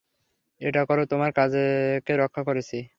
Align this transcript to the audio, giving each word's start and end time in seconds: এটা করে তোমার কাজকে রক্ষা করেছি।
এটা 0.61 0.81
করে 0.85 1.03
তোমার 1.11 1.31
কাজকে 1.35 2.13
রক্ষা 2.17 2.41
করেছি। 2.47 2.77